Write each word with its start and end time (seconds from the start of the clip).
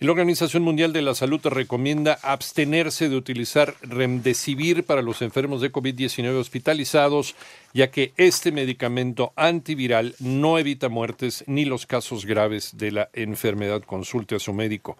La 0.02 0.12
Organización 0.12 0.64
Mundial 0.64 0.94
de 0.94 1.02
la 1.02 1.14
Salud 1.14 1.42
recomienda 1.44 2.18
abstenerse 2.24 3.10
de 3.10 3.18
utilizar 3.18 3.76
remdesivir 3.82 4.86
para 4.86 5.02
los 5.02 5.22
enfermos 5.22 5.60
de 5.60 5.74
COVID-19 5.74 6.40
hospitalizados, 6.40 7.36
ya 7.74 7.92
que 7.92 8.14
este 8.16 8.54
medicamento 8.54 9.34
antiviral 9.36 10.16
no 10.20 10.58
evita 10.58 10.88
muertes 10.88 11.44
ni 11.48 11.66
los 11.66 11.86
casos 11.86 12.26
graves 12.26 12.78
de 12.78 12.94
la 12.94 13.10
enfermedad. 13.12 13.84
Consulte 13.84 14.36
a 14.36 14.40
su 14.40 14.54
médico. 14.54 14.98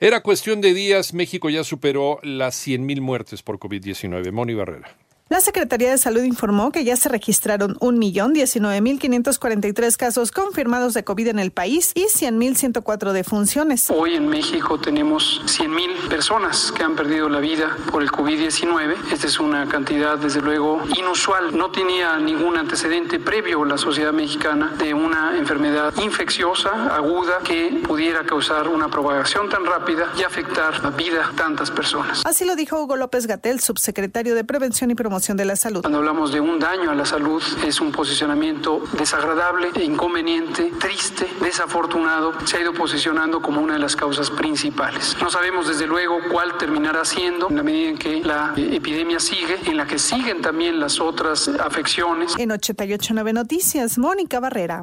Era 0.00 0.24
cuestión 0.24 0.60
de 0.60 0.74
días, 0.74 1.14
México 1.14 1.48
ya 1.48 1.62
superó 1.62 2.18
las 2.24 2.66
100.000 2.66 3.00
muertes 3.00 3.44
por 3.44 3.60
COVID-19. 3.60 4.32
Moni 4.32 4.54
Barrera. 4.54 5.01
La 5.32 5.40
Secretaría 5.40 5.90
de 5.90 5.96
Salud 5.96 6.22
informó 6.24 6.72
que 6.72 6.84
ya 6.84 6.94
se 6.94 7.08
registraron 7.08 7.76
1.019.543 7.76 9.96
casos 9.96 10.30
confirmados 10.30 10.92
de 10.92 11.04
COVID 11.04 11.28
en 11.28 11.38
el 11.38 11.52
país 11.52 11.92
y 11.94 12.02
100.104 12.02 13.12
defunciones. 13.12 13.88
Hoy 13.88 14.16
en 14.16 14.28
México 14.28 14.78
tenemos 14.78 15.40
100.000 15.46 16.10
personas 16.10 16.70
que 16.70 16.82
han 16.82 16.94
perdido 16.94 17.30
la 17.30 17.40
vida 17.40 17.78
por 17.90 18.02
el 18.02 18.10
COVID-19. 18.10 19.10
Esta 19.10 19.26
es 19.26 19.40
una 19.40 19.66
cantidad, 19.70 20.18
desde 20.18 20.42
luego, 20.42 20.82
inusual. 20.98 21.56
No 21.56 21.70
tenía 21.70 22.18
ningún 22.18 22.58
antecedente 22.58 23.18
previo 23.18 23.64
la 23.64 23.78
sociedad 23.78 24.12
mexicana 24.12 24.74
de 24.78 24.92
una 24.92 25.38
enfermedad 25.38 25.94
infecciosa, 26.02 26.94
aguda, 26.94 27.38
que 27.42 27.80
pudiera 27.88 28.26
causar 28.26 28.68
una 28.68 28.90
propagación 28.90 29.48
tan 29.48 29.64
rápida 29.64 30.12
y 30.18 30.24
afectar 30.24 30.84
la 30.84 30.90
vida 30.90 31.30
de 31.30 31.36
tantas 31.38 31.70
personas. 31.70 32.20
Así 32.26 32.44
lo 32.44 32.54
dijo 32.54 32.82
Hugo 32.82 32.96
López 32.96 33.26
Gatel, 33.26 33.60
subsecretario 33.60 34.34
de 34.34 34.44
Prevención 34.44 34.90
y 34.90 34.94
Promoción 34.94 35.21
de 35.30 35.44
la 35.44 35.54
salud. 35.54 35.82
Cuando 35.82 35.98
hablamos 35.98 36.32
de 36.32 36.40
un 36.40 36.58
daño 36.58 36.90
a 36.90 36.96
la 36.96 37.06
salud, 37.06 37.40
es 37.64 37.80
un 37.80 37.92
posicionamiento 37.92 38.82
desagradable, 38.98 39.70
inconveniente, 39.80 40.72
triste, 40.80 41.28
desafortunado. 41.40 42.34
Se 42.44 42.56
ha 42.56 42.60
ido 42.60 42.74
posicionando 42.74 43.40
como 43.40 43.60
una 43.60 43.74
de 43.74 43.78
las 43.78 43.94
causas 43.94 44.30
principales. 44.30 45.16
No 45.22 45.30
sabemos 45.30 45.68
desde 45.68 45.86
luego 45.86 46.18
cuál 46.30 46.58
terminará 46.58 47.04
siendo 47.04 47.48
en 47.48 47.56
la 47.56 47.62
medida 47.62 47.90
en 47.90 47.98
que 47.98 48.20
la 48.24 48.52
epidemia 48.56 49.20
sigue, 49.20 49.58
en 49.66 49.76
la 49.76 49.86
que 49.86 50.00
siguen 50.00 50.42
también 50.42 50.80
las 50.80 51.00
otras 51.00 51.46
afecciones. 51.46 52.34
En 52.36 52.50
889 52.50 53.32
Noticias, 53.32 53.98
Mónica 53.98 54.40
Barrera. 54.40 54.82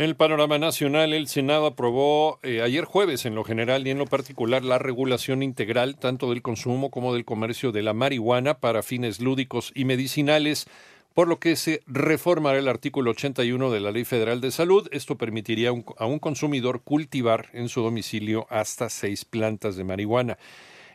En 0.00 0.06
el 0.06 0.16
panorama 0.16 0.56
nacional, 0.56 1.12
el 1.12 1.28
Senado 1.28 1.66
aprobó 1.66 2.38
eh, 2.42 2.62
ayer 2.62 2.86
jueves 2.86 3.26
en 3.26 3.34
lo 3.34 3.44
general 3.44 3.86
y 3.86 3.90
en 3.90 3.98
lo 3.98 4.06
particular 4.06 4.64
la 4.64 4.78
regulación 4.78 5.42
integral 5.42 5.98
tanto 5.98 6.30
del 6.30 6.40
consumo 6.40 6.90
como 6.90 7.12
del 7.12 7.26
comercio 7.26 7.70
de 7.70 7.82
la 7.82 7.92
marihuana 7.92 8.60
para 8.60 8.82
fines 8.82 9.20
lúdicos 9.20 9.72
y 9.74 9.84
medicinales, 9.84 10.66
por 11.12 11.28
lo 11.28 11.38
que 11.38 11.54
se 11.54 11.82
reformará 11.86 12.58
el 12.58 12.68
artículo 12.68 13.10
81 13.10 13.70
de 13.70 13.80
la 13.80 13.90
Ley 13.90 14.06
Federal 14.06 14.40
de 14.40 14.50
Salud. 14.50 14.88
Esto 14.90 15.18
permitiría 15.18 15.68
a 15.68 16.06
un 16.06 16.18
consumidor 16.18 16.80
cultivar 16.80 17.50
en 17.52 17.68
su 17.68 17.82
domicilio 17.82 18.46
hasta 18.48 18.88
seis 18.88 19.26
plantas 19.26 19.76
de 19.76 19.84
marihuana. 19.84 20.38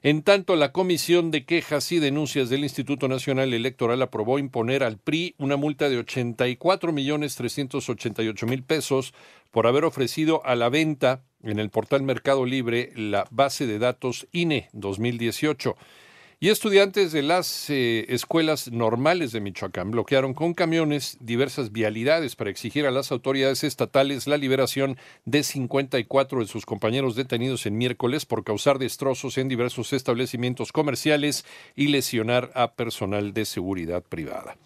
En 0.06 0.22
tanto, 0.22 0.56
la 0.56 0.72
Comisión 0.72 1.32
de 1.32 1.46
Quejas 1.46 1.92
y 1.92 1.98
Denuncias 1.98 2.52
del 2.52 2.62
Instituto 2.62 3.08
Nacional 3.08 3.56
Electoral 3.56 4.04
aprobó 4.04 4.38
imponer 4.38 4.84
al 4.84 5.00
PRI 5.00 5.34
una 5.40 5.56
multa 5.56 5.90
de 5.90 5.98
84 5.98 6.92
millones 6.92 7.36
388 7.36 8.46
mil 8.46 8.62
pesos 8.62 9.16
por 9.50 9.66
haber 9.66 9.84
ofrecido 9.84 10.46
a 10.46 10.54
la 10.54 10.70
venta 10.70 11.24
en 11.42 11.58
el 11.58 11.72
portal 11.72 12.04
Mercado 12.04 12.46
Libre 12.46 12.92
la 12.96 13.26
base 13.32 13.66
de 13.66 13.80
datos 13.80 14.28
INE 14.32 14.70
2018. 14.74 15.76
Y 16.40 16.50
estudiantes 16.50 17.14
de 17.14 17.22
las 17.22 17.70
eh, 17.70 18.06
escuelas 18.10 18.70
normales 18.70 19.32
de 19.32 19.40
Michoacán 19.40 19.92
bloquearon 19.92 20.34
con 20.34 20.54
camiones 20.54 21.18
diversas 21.22 21.72
vialidades 21.72 22.36
para 22.36 22.50
exigir 22.50 22.86
a 22.86 22.92
las 22.92 23.12
autoridades 23.14 23.64
estatales 23.64 24.28
la 24.28 24.38
liberación 24.38 24.98
de 25.24 25.44
54 25.44 26.42
de 26.42 26.48
sus 26.48 26.66
compañeros 26.66 27.16
detenidos 27.16 27.66
en 27.66 27.78
miércoles 27.78 28.26
por 28.26 28.44
causar 28.44 28.80
destrozos 28.80 29.38
en 29.38 29.48
diversos 29.48 29.94
establecimientos 29.94 30.74
comerciales 30.74 31.46
y 31.74 31.88
lesionar 31.88 32.52
a 32.54 32.74
personal 32.74 33.34
de 33.34 33.46
seguridad 33.46 34.04
privada. 34.04 34.58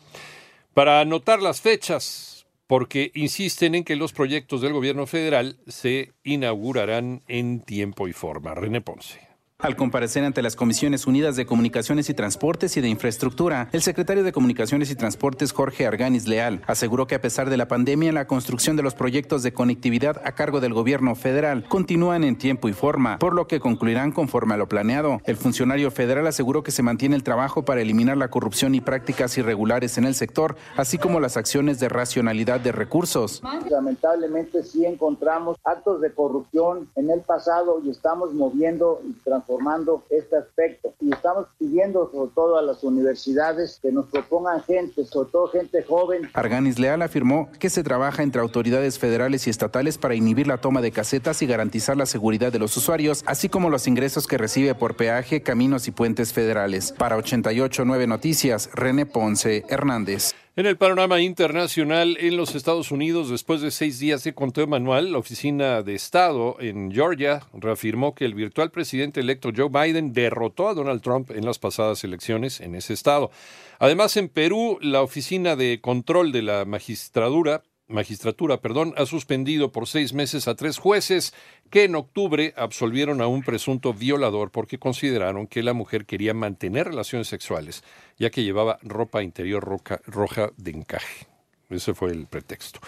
Para 0.74 1.02
anotar 1.02 1.40
las 1.40 1.62
fechas, 1.62 2.48
porque 2.66 3.12
insisten 3.14 3.76
en 3.76 3.84
que 3.84 3.96
los 3.96 4.12
proyectos 4.12 4.62
del 4.62 4.74
gobierno 4.74 5.06
federal 5.06 5.60
se 5.68 6.14
inaugurarán 6.24 7.22
en 7.28 7.62
tiempo 7.62 8.08
y 8.08 8.14
forma. 8.14 8.56
René 8.56 8.82
Ponce. 8.82 9.29
Al 9.62 9.76
comparecer 9.76 10.24
ante 10.24 10.42
las 10.42 10.56
Comisiones 10.56 11.06
Unidas 11.06 11.36
de 11.36 11.46
Comunicaciones 11.46 12.10
y 12.10 12.14
Transportes 12.14 12.78
y 12.78 12.82
de 12.82 12.88
Infraestructura, 12.88 13.68
el 13.74 13.82
secretario 13.82 14.24
de 14.24 14.32
Comunicaciones 14.32 14.90
y 14.90 14.96
Transportes, 14.96 15.52
Jorge 15.52 15.86
Arganis 15.86 16.30
Leal, 16.30 16.62
aseguró 16.66 17.08
que 17.08 17.16
a 17.16 17.20
pesar 17.20 17.50
de 17.50 17.58
la 17.58 17.68
pandemia, 17.68 18.14
la 18.14 18.26
construcción 18.26 18.78
de 18.78 18.84
los 18.84 18.96
proyectos 18.96 19.44
de 19.44 19.52
conectividad 19.52 20.22
a 20.24 20.32
cargo 20.32 20.62
del 20.62 20.74
gobierno 20.74 21.14
federal 21.14 21.66
continúan 21.68 22.24
en 22.24 22.38
tiempo 22.38 22.70
y 22.70 22.74
forma, 22.74 23.20
por 23.20 23.34
lo 23.34 23.48
que 23.48 23.60
concluirán 23.60 24.14
conforme 24.14 24.54
a 24.54 24.58
lo 24.58 24.70
planeado. 24.70 25.20
El 25.26 25.36
funcionario 25.36 25.92
federal 25.92 26.26
aseguró 26.28 26.64
que 26.64 26.72
se 26.72 26.82
mantiene 26.82 27.18
el 27.18 27.24
trabajo 27.24 27.66
para 27.66 27.82
eliminar 27.82 28.16
la 28.16 28.30
corrupción 28.30 28.76
y 28.76 28.80
prácticas 28.80 29.38
irregulares 29.38 29.98
en 29.98 30.06
el 30.06 30.16
sector, 30.16 30.56
así 30.78 30.98
como 30.98 31.20
las 31.20 31.36
acciones 31.36 31.82
de 31.82 31.90
racionalidad 31.90 32.62
de 32.62 32.72
recursos. 32.72 33.42
Lamentablemente 33.70 34.64
sí 34.64 34.86
encontramos 34.86 35.58
actos 35.66 36.00
de 36.00 36.14
corrupción 36.14 36.88
en 36.96 37.10
el 37.10 37.20
pasado 37.20 37.82
y 37.84 37.90
estamos 37.90 38.34
moviendo 38.34 39.02
y 39.04 39.12
transformando 39.22 39.49
formando 39.50 40.04
este 40.12 40.38
aspecto. 40.38 40.94
Y 41.02 41.12
estamos 41.12 41.48
pidiendo 41.58 42.12
sobre 42.12 42.32
todo 42.36 42.60
a 42.60 42.62
las 42.62 42.84
universidades 42.84 43.80
que 43.82 43.92
nos 43.92 44.06
propongan 44.06 44.62
gente, 44.62 45.04
sobre 45.06 45.32
todo 45.32 45.48
gente 45.48 45.82
joven. 45.84 46.30
Arganis 46.34 46.78
Leal 46.78 47.02
afirmó 47.02 47.50
que 47.60 47.72
se 47.72 47.84
trabaja 47.84 48.22
entre 48.22 48.42
autoridades 48.42 49.00
federales 49.00 49.48
y 49.48 49.50
estatales 49.50 49.98
para 49.98 50.14
inhibir 50.14 50.46
la 50.46 50.58
toma 50.58 50.82
de 50.82 50.92
casetas 50.92 51.42
y 51.42 51.48
garantizar 51.48 51.98
la 51.98 52.06
seguridad 52.06 52.52
de 52.52 52.60
los 52.60 52.78
usuarios, 52.78 53.24
así 53.26 53.50
como 53.50 53.72
los 53.72 53.88
ingresos 53.88 54.28
que 54.28 54.38
recibe 54.38 54.76
por 54.76 54.96
peaje, 54.96 55.42
caminos 55.42 55.88
y 55.88 55.92
puentes 55.92 56.32
federales. 56.32 56.92
Para 56.92 57.18
889 57.18 58.06
Noticias, 58.06 58.70
René 58.76 59.08
Ponce 59.08 59.66
Hernández. 59.68 60.36
En 60.56 60.66
el 60.66 60.78
panorama 60.78 61.22
internacional, 61.22 62.18
en 62.20 62.36
los 62.36 62.56
Estados 62.56 62.92
Unidos, 62.92 63.30
después 63.30 63.62
de 63.62 63.70
seis 63.70 64.00
días 64.00 64.24
de 64.24 64.34
conteo 64.34 64.66
manual, 64.66 65.12
la 65.12 65.20
Oficina 65.20 65.84
de 65.84 65.94
Estado 65.94 66.58
en 66.60 66.92
Georgia 66.92 67.44
reafirmó 67.54 68.16
que 68.16 68.26
el 68.26 68.34
virtual 68.34 68.72
presidente 68.72 69.20
electo 69.20 69.52
Joe 69.56 69.70
Biden 69.70 70.12
derrotó 70.12 70.68
a 70.68 70.74
Donald 70.74 71.02
Trump 71.02 71.30
en 71.32 71.46
las 71.46 71.60
pasadas 71.60 72.04
elecciones 72.04 72.62
en 72.62 72.74
ese 72.74 72.94
estado. 72.94 73.30
Además, 73.78 74.18
en 74.18 74.28
Perú, 74.28 74.80
la 74.82 75.04
Oficina 75.04 75.56
de 75.56 75.80
Control 75.82 76.32
de 76.32 76.42
la 76.42 76.66
Magistratura 76.66 77.62
magistratura, 77.90 78.62
perdón, 78.62 78.94
ha 78.98 79.06
suspendido 79.06 79.72
por 79.72 79.88
seis 79.88 80.14
meses 80.14 80.48
a 80.48 80.56
tres 80.56 80.78
jueces 80.78 81.34
que 81.70 81.84
en 81.84 81.96
octubre 81.96 82.54
absolvieron 82.56 83.22
a 83.22 83.28
un 83.28 83.44
presunto 83.44 83.94
violador 83.94 84.52
porque 84.52 84.80
consideraron 84.80 85.48
que 85.48 85.64
la 85.64 85.74
mujer 85.74 86.06
quería 86.06 86.34
mantener 86.34 86.88
relaciones 86.88 87.28
sexuales, 87.28 87.84
ya 88.18 88.30
que 88.30 88.44
llevaba 88.44 88.80
ropa 88.84 89.24
interior 89.24 89.82
roja 90.06 90.52
de 90.56 90.72
encaje. 90.72 91.28
Ese 91.70 91.94
fue 91.94 92.12
el 92.12 92.28
pretexto. 92.28 92.80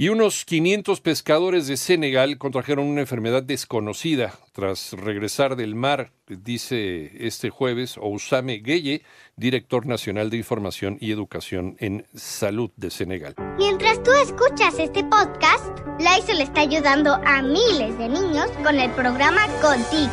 Y 0.00 0.10
unos 0.10 0.44
500 0.44 1.00
pescadores 1.00 1.66
de 1.66 1.76
Senegal 1.76 2.38
contrajeron 2.38 2.86
una 2.86 3.00
enfermedad 3.00 3.42
desconocida 3.42 4.32
tras 4.52 4.92
regresar 4.92 5.56
del 5.56 5.74
mar, 5.74 6.12
dice 6.28 7.10
este 7.26 7.50
jueves 7.50 7.98
Ousame 7.98 8.58
Gueye, 8.58 9.02
director 9.34 9.86
nacional 9.86 10.30
de 10.30 10.36
Información 10.36 10.98
y 11.00 11.10
Educación 11.10 11.74
en 11.80 12.06
Salud 12.14 12.70
de 12.76 12.90
Senegal. 12.90 13.34
Mientras 13.56 14.00
tú 14.04 14.12
escuchas 14.12 14.78
este 14.78 15.02
podcast, 15.02 15.66
le 15.98 16.44
está 16.44 16.60
ayudando 16.60 17.14
a 17.26 17.42
miles 17.42 17.98
de 17.98 18.08
niños 18.08 18.48
con 18.62 18.78
el 18.78 18.92
programa 18.92 19.48
Contigo, 19.60 20.12